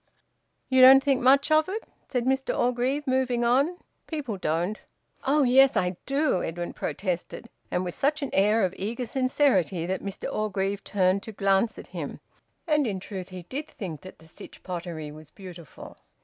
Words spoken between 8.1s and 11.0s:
an air of eager sincerity that Mr Orgreave